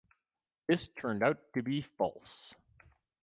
[0.65, 2.55] This turned out to be false.